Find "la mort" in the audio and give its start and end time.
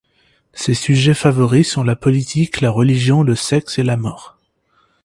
3.83-4.35